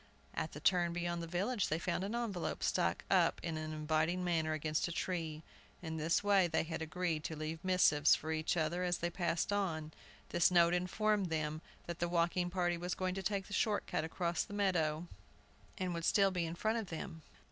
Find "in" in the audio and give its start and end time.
3.43-3.55, 5.83-5.97, 16.47-16.55